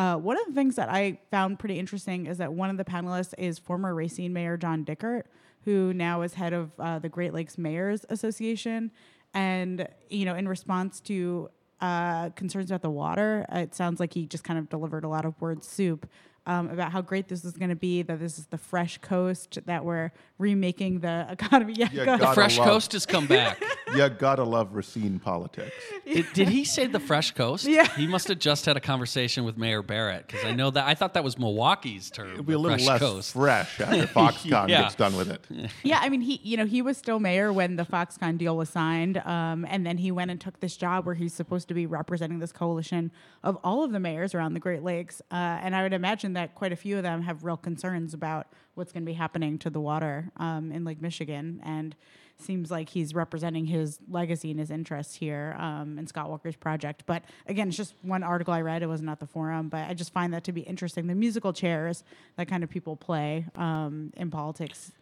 [0.00, 2.86] Uh, one of the things that I found pretty interesting is that one of the
[2.86, 5.24] panelists is former Racine Mayor John Dickert,
[5.66, 8.92] who now is head of uh, the Great Lakes Mayors Association.
[9.34, 11.50] And you know, in response to
[11.82, 13.44] uh, concerns about the water.
[13.52, 16.06] It sounds like he just kind of delivered a lot of word soup
[16.46, 18.02] um, about how great this is going to be.
[18.02, 19.58] That this is the fresh coast.
[19.66, 21.74] That we're remaking the economy.
[21.76, 22.20] Yeah, Yeah, go ahead.
[22.20, 23.62] Gotta Fresh love- Coast has come back.
[23.92, 25.74] You gotta love Racine politics.
[26.06, 27.64] did, did he say the Fresh Coast?
[27.66, 27.88] Yeah.
[27.96, 30.94] He must have just had a conversation with Mayor Barrett because I know that I
[30.94, 32.30] thought that was Milwaukee's term.
[32.34, 33.32] It'll be a little Fresh less Coast.
[33.32, 34.82] fresh after Foxconn Yeah.
[34.82, 35.44] gets done with it.
[35.82, 38.68] yeah, I mean, he, you know, he was still mayor when the Foxconn deal was
[38.68, 41.84] signed, um, and then he went and took this job where he's supposed to be
[41.84, 43.10] representing this coalition
[43.42, 45.20] of all of the mayors around the Great Lakes.
[45.32, 48.48] Uh, and I would imagine that quite a few of them have real concerns about
[48.74, 51.94] what's going to be happening to the water um, in Lake Michigan, and
[52.38, 57.02] seems like he's representing his legacy and his interests here um, in Scott Walker's project.
[57.04, 58.82] But again, it's just one article I read.
[58.82, 61.06] It wasn't at the forum, but I just find that to be interesting.
[61.06, 62.02] The musical chairs
[62.36, 64.92] that kind of people play um, in politics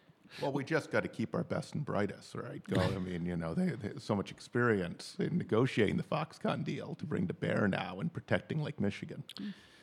[0.41, 2.61] Well, we just got to keep our best and brightest, right?
[2.63, 2.81] Go.
[2.81, 6.95] I mean, you know, they, they have so much experience in negotiating the Foxconn deal
[6.99, 9.23] to bring to bear now and protecting Lake Michigan.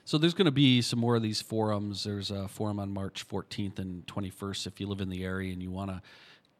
[0.06, 2.04] So there's going to be some more of these forums.
[2.04, 5.60] There's a forum on March 14th and 21st if you live in the area and
[5.60, 6.00] you want to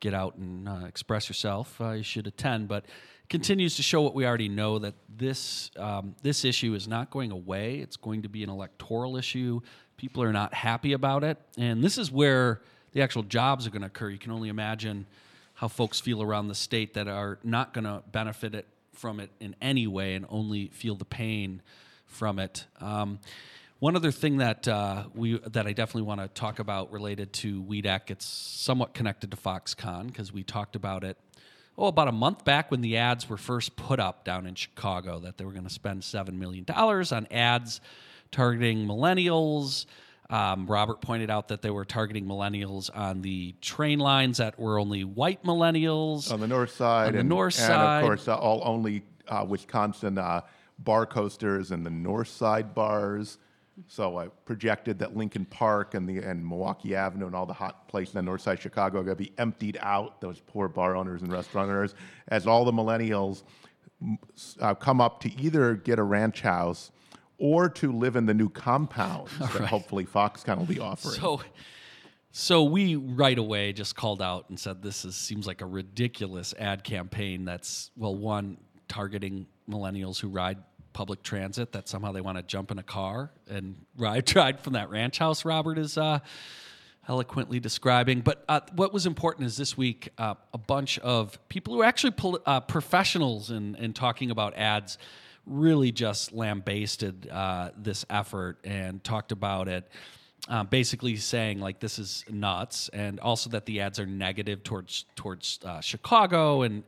[0.01, 2.67] get out and uh, express yourself, uh, you should attend.
[2.67, 2.87] But
[3.29, 7.31] continues to show what we already know that this um, this issue is not going
[7.31, 7.77] away.
[7.77, 9.61] It's going to be an electoral issue.
[9.97, 12.63] People are not happy about it, and this is where
[12.95, 14.11] the actual jobs are going to occur.
[14.11, 15.07] You can only imagine
[15.55, 19.31] how folks feel around the state that are not going to benefit it from it
[19.39, 21.63] in any way and only feel the pain
[22.07, 22.66] from it.
[22.81, 23.19] Um,
[23.79, 27.62] one other thing that uh, we that I definitely want to talk about related to
[27.62, 31.19] WEDC, it's somewhat connected to Foxconn because we talked about it
[31.79, 35.19] oh about a month back when the ads were first put up down in Chicago
[35.21, 37.81] that they were going to spend seven million dollars on ads
[38.31, 39.85] targeting millennials.
[40.29, 44.81] Um, Robert pointed out that they were targeting millennials on the train lines that were
[44.81, 48.01] only white millennials on the north side, On the and, north and side.
[48.01, 50.40] of course, uh, all only uh, Wisconsin uh,
[50.79, 53.39] bar coasters and the north side bars.
[53.89, 57.89] So I projected that Lincoln Park and the and Milwaukee Avenue and all the hot
[57.89, 60.21] places on the north side of Chicago are going to be emptied out.
[60.21, 61.95] Those poor bar owners and restaurant owners,
[62.29, 63.43] as all the millennials
[64.61, 66.91] uh, come up to either get a ranch house
[67.39, 71.15] or to live in the new compounds that hopefully Foxconn will be offering.
[71.15, 71.43] So,
[72.31, 76.55] so we right away just called out and said this is seems like a ridiculous
[76.59, 77.45] ad campaign.
[77.45, 78.59] That's well, one
[78.89, 80.59] targeting millennials who ride
[80.92, 81.72] public transit.
[81.72, 85.18] That somehow they want to jump in a car and ride ride from that ranch
[85.18, 85.44] house.
[85.44, 85.98] Robert is.
[85.98, 86.20] Uh,
[87.09, 88.20] eloquently describing.
[88.20, 91.85] But uh, what was important is this week, uh, a bunch of people who are
[91.85, 94.98] actually pol- uh, professionals in, in talking about ads
[95.46, 99.88] really just lambasted uh, this effort and talked about it.
[100.48, 105.05] Uh, basically saying like this is nuts, and also that the ads are negative towards
[105.16, 106.85] towards uh, Chicago, and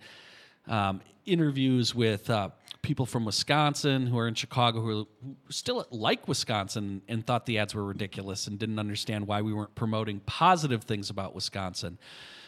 [0.68, 2.50] um, interviews with uh,
[2.88, 7.58] people from Wisconsin who are in Chicago who, who still like Wisconsin and thought the
[7.58, 11.98] ads were ridiculous and didn't understand why we weren't promoting positive things about Wisconsin.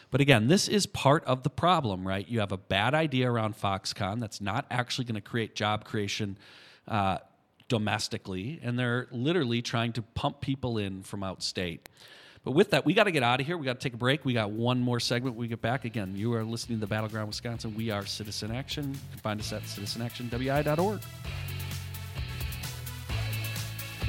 [0.09, 2.27] But again, this is part of the problem, right?
[2.27, 6.39] You have a bad idea around Foxconn that's not actually going to create job creation
[6.87, 7.19] uh,
[7.67, 11.81] domestically, and they're literally trying to pump people in from outstate.
[12.43, 13.55] But with that, we got to get out of here.
[13.55, 14.25] We got to take a break.
[14.25, 15.35] We got one more segment.
[15.35, 16.13] When we get back again.
[16.15, 17.75] You are listening to the Battleground Wisconsin.
[17.75, 18.93] We are Citizen Action.
[18.93, 21.01] You can find us at citizenactionwi.org.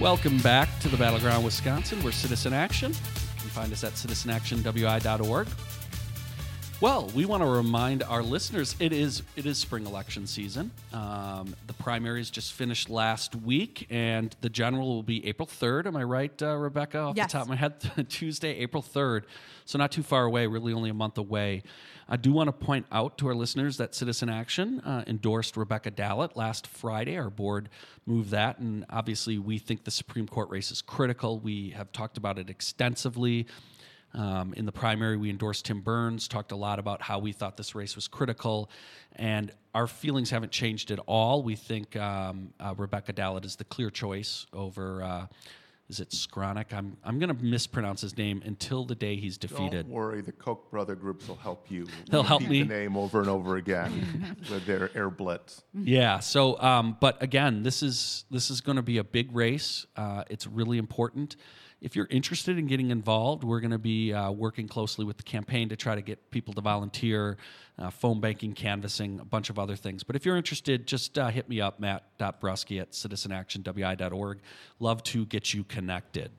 [0.01, 2.03] Welcome back to the Battleground Wisconsin.
[2.03, 2.92] We're Citizen Action.
[2.92, 5.49] You can find us at citizenactionwi.org.
[6.83, 10.73] Well, we want to remind our listeners it is it is spring election season.
[10.92, 15.87] Um, the primaries just finished last week, and the general will be April third.
[15.87, 16.99] Am I right, uh, Rebecca?
[16.99, 17.31] Off Yes.
[17.31, 17.75] the top of my head,
[18.09, 19.27] Tuesday, April third.
[19.64, 20.49] So not too far away.
[20.49, 21.62] Really, only a month away.
[22.09, 25.92] I do want to point out to our listeners that Citizen Action uh, endorsed Rebecca
[25.92, 27.16] Dallet last Friday.
[27.16, 27.68] Our board
[28.07, 31.38] moved that, and obviously, we think the Supreme Court race is critical.
[31.38, 33.47] We have talked about it extensively.
[34.14, 37.57] Um, in the primary, we endorsed Tim Burns, talked a lot about how we thought
[37.57, 38.70] this race was critical,
[39.16, 41.42] and our feelings haven't changed at all.
[41.42, 45.03] We think um, uh, Rebecca Dallet is the clear choice over.
[45.03, 45.27] Uh,
[45.88, 46.72] is it Skronik?
[46.72, 49.87] I'm I'm going to mispronounce his name until the day he's defeated.
[49.87, 51.87] Don't worry, the Koch brother groups will help you.
[52.11, 52.62] They'll help me.
[52.62, 55.62] The name over and over again with their air blitz.
[55.75, 56.20] Yeah.
[56.20, 59.85] So, um, but again, this is this is going to be a big race.
[59.94, 61.37] Uh, it's really important.
[61.83, 65.25] If you're interested in getting involved, we're going to be uh, working closely with the
[65.25, 67.37] campaign to try to get people to volunteer,
[67.79, 70.05] uh, phone banking, canvassing, a bunch of other things.
[70.05, 74.38] But if you're interested, just uh, hit me up, matt.brusky at citizenactionwi.org.
[74.79, 76.31] Love to get you connected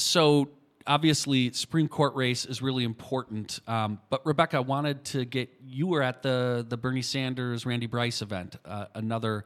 [0.00, 0.48] so
[0.86, 5.88] obviously supreme court race is really important um, but rebecca I wanted to get you
[5.88, 9.44] were at the the bernie sanders randy bryce event uh, another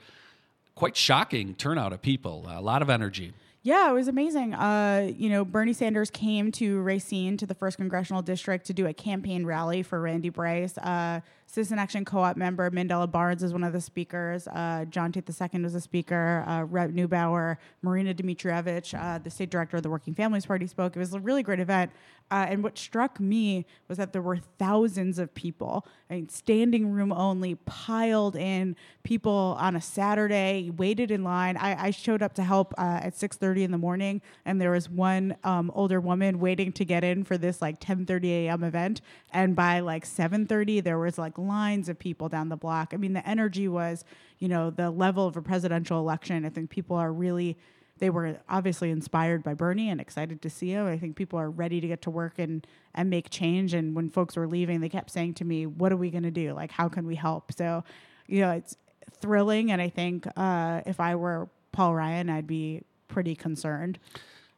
[0.74, 3.33] quite shocking turnout of people a lot of energy
[3.64, 4.53] Yeah, it was amazing.
[4.53, 8.87] Uh, you know, Bernie Sanders came to Racine to the first congressional district to do
[8.87, 10.77] a campaign rally for Randy Bryce.
[10.77, 11.20] Uh,
[11.54, 14.48] Citizen Action Co-op member Mandela Barnes is one of the speakers.
[14.48, 16.44] Uh, John Tate II was a speaker.
[16.48, 20.96] Uh, Rep Neubauer, Marina Dimitrijevic, uh, the state director of the Working Families Party, spoke.
[20.96, 21.92] It was a really great event.
[22.30, 26.90] Uh, and what struck me was that there were thousands of people, I mean, standing
[26.90, 28.76] room only, piled in.
[29.02, 31.57] People on a Saturday waited in line.
[31.59, 34.88] I, I showed up to help uh, at 6:30 in the morning, and there was
[34.88, 38.64] one um, older woman waiting to get in for this like 10:30 a.m.
[38.64, 39.02] event.
[39.32, 42.92] And by like 7:30, there was like lines of people down the block.
[42.92, 44.05] I mean, the energy was,
[44.38, 46.45] you know, the level of a presidential election.
[46.45, 47.57] I think people are really
[47.99, 50.86] they were obviously inspired by Bernie and excited to see him.
[50.86, 53.72] I think people are ready to get to work and and make change.
[53.72, 56.30] And when folks were leaving, they kept saying to me, "What are we going to
[56.30, 56.53] do?
[56.55, 57.84] Like, how can we help?" So,
[58.26, 58.76] you know, it's
[59.20, 59.70] thrilling.
[59.70, 63.99] And I think uh, if I were Paul Ryan, I'd be pretty concerned.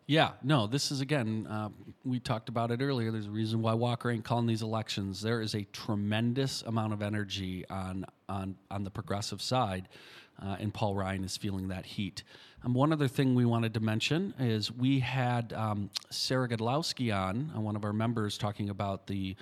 [0.08, 1.70] Yeah, no, this is again, uh,
[2.04, 3.10] we talked about it earlier.
[3.10, 5.20] There's a reason why Walker ain't calling these elections.
[5.20, 9.88] There is a tremendous amount of energy on on on the progressive side,
[10.40, 12.22] uh, and Paul Ryan is feeling that heat.
[12.64, 17.52] Um, one other thing we wanted to mention is we had um, Sarah Godlewski on,
[17.56, 19.34] uh, one of our members, talking about the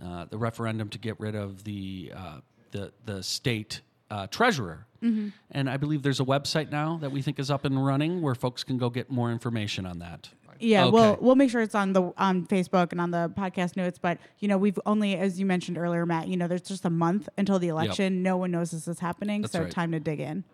[0.00, 2.38] uh, the referendum to get rid of the uh,
[2.70, 3.80] the the state
[4.14, 4.86] uh, treasurer.
[5.02, 5.28] Mm-hmm.
[5.50, 8.34] And I believe there's a website now that we think is up and running where
[8.34, 10.30] folks can go get more information on that.
[10.60, 10.92] Yeah, Okay.
[10.92, 13.98] we'll we'll make sure it's on the on Facebook and on the podcast notes.
[13.98, 16.28] But you know, we've only, as you mentioned earlier, Matt.
[16.28, 18.22] You know, there's just a month until the election.
[18.22, 19.70] No one knows this is happening, That's so right.
[19.70, 20.44] time to dig in.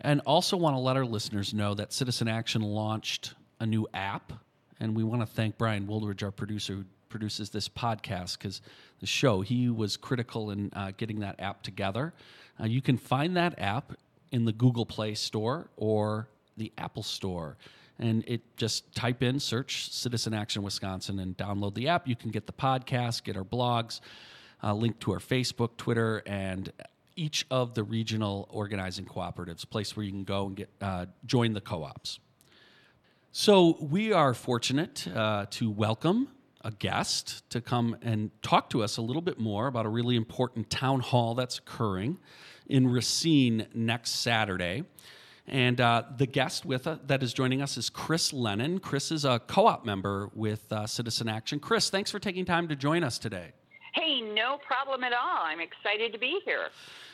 [0.00, 4.32] And also want to let our listeners know that Citizen Action launched a new app.
[4.80, 8.62] And we want to thank Brian Woolridge, our producer, who produces this podcast, because
[9.00, 12.14] the show, he was critical in uh, getting that app together.
[12.60, 13.92] Uh, you can find that app
[14.30, 17.56] in the Google Play Store or the Apple Store.
[17.98, 22.08] And it just type in, search Citizen Action Wisconsin, and download the app.
[22.08, 24.00] You can get the podcast, get our blogs,
[24.62, 26.72] uh, link to our Facebook, Twitter, and
[27.14, 31.52] each of the regional organizing cooperatives, place where you can go and get uh, join
[31.52, 32.18] the co-ops.
[33.30, 36.28] So we are fortunate uh, to welcome
[36.64, 40.16] a guest to come and talk to us a little bit more about a really
[40.16, 42.18] important town hall that's occurring
[42.66, 44.84] in Racine next Saturday.
[45.46, 48.78] And uh, the guest with uh, that is joining us is Chris Lennon.
[48.78, 51.58] Chris is a co-op member with uh, Citizen Action.
[51.58, 53.52] Chris, thanks for taking time to join us today.
[53.94, 55.42] Hey, no problem at all.
[55.42, 56.68] I'm excited to be here.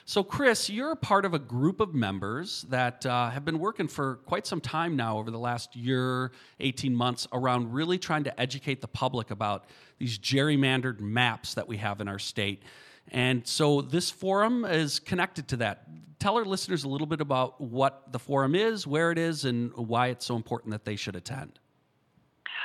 [0.09, 4.15] So, Chris, you're part of a group of members that uh, have been working for
[4.25, 8.81] quite some time now over the last year, 18 months, around really trying to educate
[8.81, 9.67] the public about
[9.99, 12.63] these gerrymandered maps that we have in our state.
[13.09, 15.87] And so, this forum is connected to that.
[16.19, 19.77] Tell our listeners a little bit about what the forum is, where it is, and
[19.77, 21.59] why it's so important that they should attend.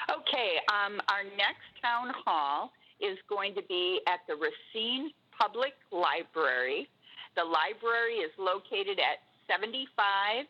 [0.09, 2.71] Okay, um, our next town hall
[3.01, 6.87] is going to be at the Racine Public Library.
[7.35, 10.45] The library is located at 75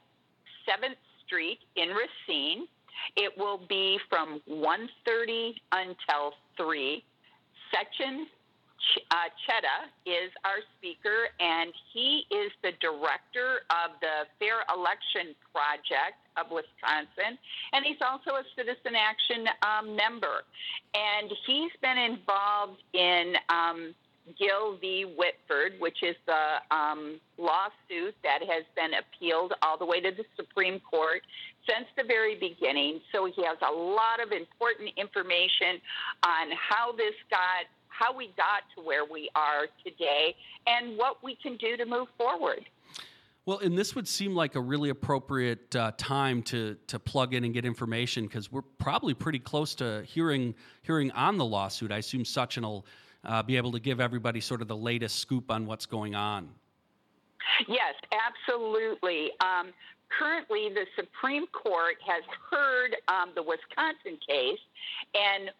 [0.68, 2.68] 7th Street in Racine.
[3.16, 7.04] It will be from 1.30 until 3.
[7.74, 8.26] Sachin
[8.80, 15.34] Ch- uh, Chheda is our speaker, and he is the director of the Fair Election
[15.52, 17.38] Project of Wisconsin,
[17.74, 20.44] and he's also a Citizen Action um, member.
[20.94, 23.96] And he's been involved in um,
[24.38, 25.06] Gill v.
[25.18, 30.24] Whitford, which is the um, lawsuit that has been appealed all the way to the
[30.36, 31.22] Supreme Court
[31.68, 33.02] since the very beginning.
[33.12, 35.82] So he has a lot of important information
[36.26, 40.36] on how this got, how we got to where we are today,
[40.68, 42.66] and what we can do to move forward.
[43.46, 47.44] Well, and this would seem like a really appropriate uh, time to to plug in
[47.44, 51.92] and get information because we're probably pretty close to hearing hearing on the lawsuit.
[51.92, 52.86] I assume Sachin will
[53.26, 56.50] uh, be able to give everybody sort of the latest scoop on what's going on.
[57.68, 59.32] Yes, absolutely.
[59.40, 59.72] Um,
[60.18, 64.60] currently, the Supreme Court has heard um, the Wisconsin case,
[65.14, 65.52] and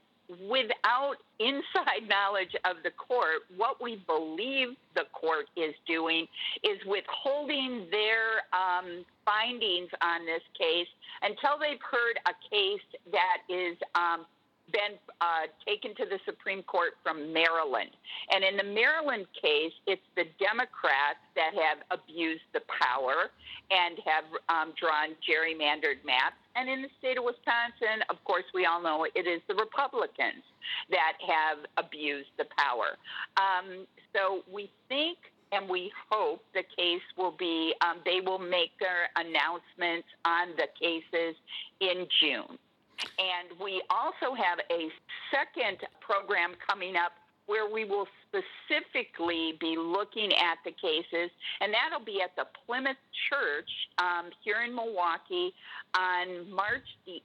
[0.50, 6.28] without inside knowledge of the court, what we believe the court is doing
[6.64, 10.88] is withholding their um, findings on this case
[11.22, 14.26] until they've heard a case that is um,
[14.72, 17.92] been uh, taken to the Supreme Court from Maryland.
[18.32, 23.30] And in the Maryland case, it's the Democrats that have abused the power
[23.72, 26.40] and have um, drawn gerrymandered maps.
[26.56, 30.46] And in the state of Wisconsin, of course, we all know it is the Republicans
[30.90, 32.96] that have abused the power.
[33.36, 33.86] Um,
[34.16, 35.18] so we think
[35.52, 40.68] and we hope the case will be, um, they will make their announcements on the
[40.80, 41.36] cases
[41.80, 42.58] in June.
[43.20, 44.90] And we also have a
[45.32, 47.14] second program coming up
[47.46, 51.30] where we will specifically be looking at the cases,
[51.60, 52.98] and that'll be at the Plymouth
[53.30, 55.54] Church um, here in Milwaukee
[55.96, 57.22] on March the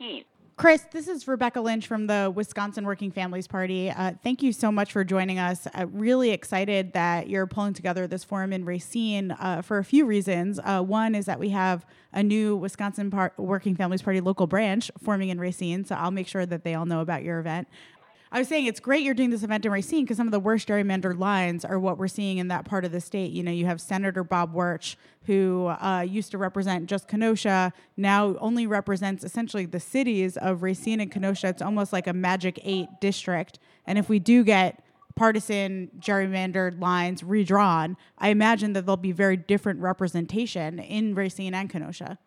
[0.00, 0.24] 18th.
[0.58, 3.90] Chris, this is Rebecca Lynch from the Wisconsin Working Families Party.
[3.90, 5.68] Uh, thank you so much for joining us.
[5.72, 10.04] Uh, really excited that you're pulling together this forum in Racine uh, for a few
[10.04, 10.58] reasons.
[10.64, 14.90] Uh, one is that we have a new Wisconsin Par- Working Families Party local branch
[15.00, 17.68] forming in Racine, so I'll make sure that they all know about your event.
[18.30, 20.40] I was saying it's great you're doing this event in Racine because some of the
[20.40, 23.32] worst gerrymandered lines are what we're seeing in that part of the state.
[23.32, 28.36] You know, you have Senator Bob Wirch, who uh, used to represent just Kenosha, now
[28.38, 31.48] only represents essentially the cities of Racine and Kenosha.
[31.48, 33.58] It's almost like a magic eight district.
[33.86, 34.84] And if we do get
[35.16, 41.68] partisan gerrymandered lines redrawn, I imagine that there'll be very different representation in Racine and
[41.68, 42.18] Kenosha.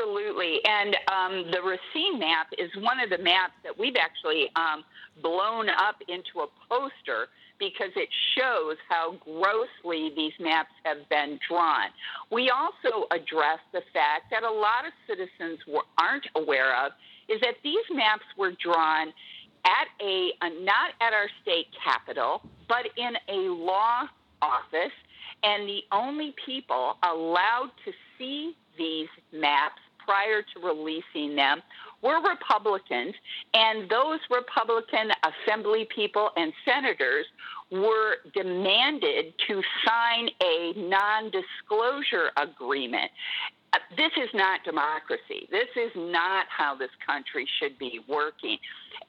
[0.00, 0.60] Absolutely.
[0.64, 4.84] And um, the Racine map is one of the maps that we've actually um,
[5.22, 7.28] blown up into a poster
[7.58, 11.88] because it shows how grossly these maps have been drawn.
[12.30, 16.92] We also address the fact that a lot of citizens were, aren't aware of
[17.28, 19.08] is that these maps were drawn
[19.66, 24.04] at a, a not at our state capitol, but in a law
[24.40, 24.96] office,
[25.42, 29.80] and the only people allowed to see these maps
[30.10, 31.62] prior to releasing them
[32.02, 33.14] were Republicans,
[33.54, 37.26] and those Republican assembly people and senators
[37.70, 43.10] were demanded to sign a non disclosure agreement.
[43.72, 45.48] Uh, this is not democracy.
[45.50, 48.58] This is not how this country should be working.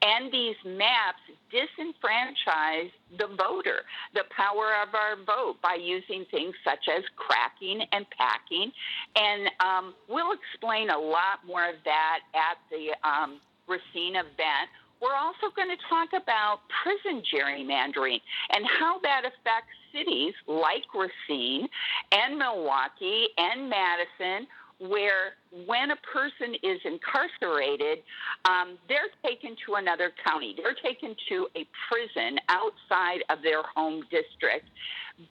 [0.02, 3.82] And these maps disenfranchise the voter,
[4.14, 8.70] the power of our vote, by using things such as cracking and packing.
[9.16, 14.70] And um, we'll explain a lot more of that at the um, Racine event.
[15.02, 18.20] We're also going to talk about prison gerrymandering
[18.54, 21.68] and how that affects cities like Racine
[22.12, 24.46] and Milwaukee and Madison
[24.78, 25.34] where
[25.66, 27.98] when a person is incarcerated,
[28.46, 30.54] um, they're taken to another county.
[30.56, 34.66] They're taken to a prison outside of their home district.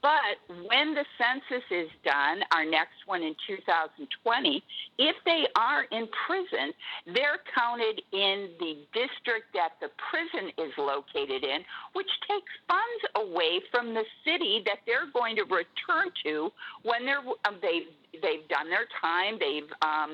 [0.01, 0.37] But
[0.69, 4.63] when the census is done, our next one in 2020,
[4.99, 6.71] if they are in prison,
[7.07, 13.59] they're counted in the district that the prison is located in, which takes funds away
[13.71, 16.51] from the city that they're going to return to
[16.83, 17.89] when they're um, they've
[18.21, 20.10] they've done their time, they've um,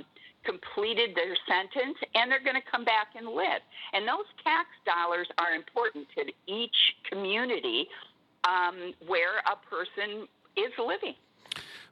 [0.47, 3.61] completed their sentence, and they're going to come back and live.
[3.93, 6.75] And those tax dollars are important to each
[7.09, 7.87] community
[8.45, 11.15] um, where a person is living.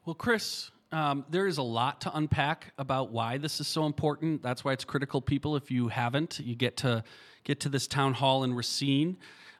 [0.06, 4.42] Well, Chris, um, there is a lot to unpack about why this is so important.
[4.42, 5.20] That's why it's critical.
[5.20, 7.04] People, if you haven't, you get to
[7.44, 9.18] get to this town hall in Racine.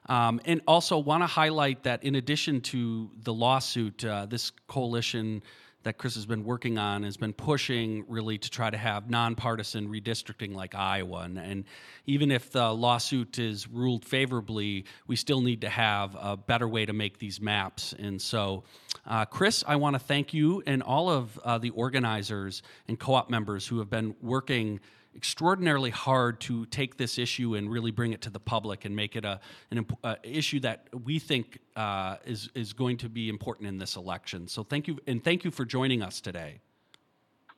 [0.08, 5.42] Um, and also want to highlight that in addition to the lawsuit, uh, this coalition
[5.86, 9.88] that Chris has been working on has been pushing really to try to have nonpartisan
[9.88, 11.20] redistricting like Iowa.
[11.20, 11.64] And, and,
[12.08, 16.86] even if the lawsuit is ruled favorably, we still need to have a better way
[16.86, 17.94] to make these maps.
[17.98, 18.62] And so,
[19.06, 23.14] uh, Chris, I want to thank you and all of uh, the organizers and co
[23.14, 24.78] op members who have been working
[25.16, 29.16] extraordinarily hard to take this issue and really bring it to the public and make
[29.16, 29.40] it a
[29.70, 33.96] an uh, issue that we think uh, is is going to be important in this
[33.96, 34.46] election.
[34.46, 36.60] So thank you and thank you for joining us today.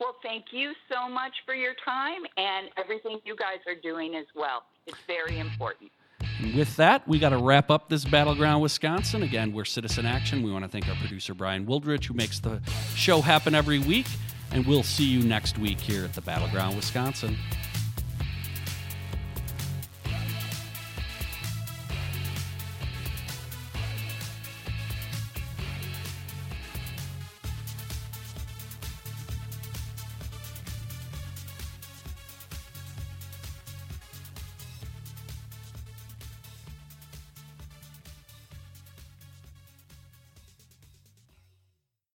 [0.01, 4.27] Well, thank you so much for your time and everything you guys are doing as
[4.37, 4.63] well.
[4.87, 5.91] It's very important.
[6.41, 9.25] And with that, we got to wrap up this Battleground Wisconsin.
[9.25, 10.43] Again, we're Citizen Action.
[10.43, 12.61] We want to thank our producer, Brian Wildrich, who makes the
[12.95, 14.07] show happen every week
[14.53, 17.37] and we'll see you next week here at the Battleground Wisconsin.